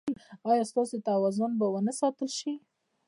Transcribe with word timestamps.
ایا 0.49 0.63
ستاسو 0.71 0.95
توازن 1.07 1.51
به 1.59 1.65
و 1.73 1.77
نه 1.87 1.93
ساتل 1.99 2.29
شي؟ 2.37 2.51